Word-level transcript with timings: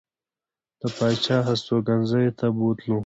د 0.79 0.81
پاچا 0.97 1.37
هستوګنځي 1.47 2.27
ته 2.39 2.45
بوتلو. 2.57 2.97